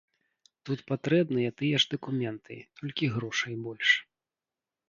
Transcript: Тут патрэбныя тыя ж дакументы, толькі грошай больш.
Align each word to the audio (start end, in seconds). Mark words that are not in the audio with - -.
Тут 0.69 0.79
патрэбныя 0.91 1.49
тыя 1.59 1.75
ж 1.83 1.91
дакументы, 1.93 2.57
толькі 2.81 3.11
грошай 3.19 3.53
больш. 3.67 3.89